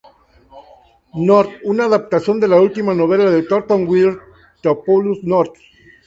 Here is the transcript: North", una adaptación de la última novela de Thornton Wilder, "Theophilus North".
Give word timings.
North", 1.13 1.59
una 1.63 1.85
adaptación 1.85 2.39
de 2.39 2.47
la 2.47 2.59
última 2.59 2.95
novela 2.95 3.29
de 3.29 3.43
Thornton 3.43 3.85
Wilder, 3.87 4.17
"Theophilus 4.63 5.23
North". 5.23 5.53